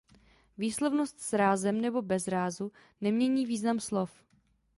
[0.57, 4.23] Výslovnost s rázem nebo bez rázu nemění význam slov.